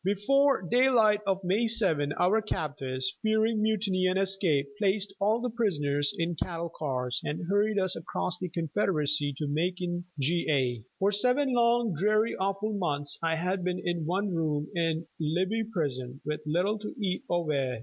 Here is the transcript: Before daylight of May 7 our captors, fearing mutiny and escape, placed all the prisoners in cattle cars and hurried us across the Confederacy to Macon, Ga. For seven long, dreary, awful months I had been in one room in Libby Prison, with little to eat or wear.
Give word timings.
Before 0.03 0.63
daylight 0.63 1.21
of 1.27 1.43
May 1.43 1.67
7 1.67 2.11
our 2.13 2.41
captors, 2.41 3.17
fearing 3.21 3.61
mutiny 3.61 4.07
and 4.07 4.17
escape, 4.17 4.65
placed 4.79 5.13
all 5.19 5.39
the 5.41 5.51
prisoners 5.51 6.11
in 6.17 6.33
cattle 6.33 6.71
cars 6.75 7.21
and 7.23 7.47
hurried 7.47 7.77
us 7.77 7.95
across 7.95 8.39
the 8.39 8.49
Confederacy 8.49 9.31
to 9.37 9.45
Macon, 9.47 10.05
Ga. 10.19 10.81
For 10.97 11.11
seven 11.11 11.53
long, 11.53 11.93
dreary, 11.93 12.35
awful 12.35 12.73
months 12.73 13.19
I 13.21 13.35
had 13.35 13.63
been 13.63 13.77
in 13.85 14.07
one 14.07 14.29
room 14.33 14.69
in 14.73 15.05
Libby 15.19 15.61
Prison, 15.71 16.19
with 16.25 16.41
little 16.47 16.79
to 16.79 16.95
eat 16.99 17.21
or 17.29 17.45
wear. 17.45 17.79